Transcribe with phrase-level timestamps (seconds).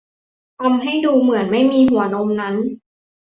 [0.59, 2.55] ทำให้ดูเหมือนไม่มีหัวนมนั้น